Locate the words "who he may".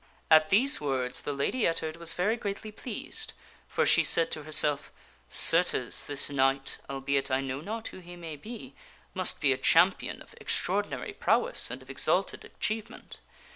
7.89-8.35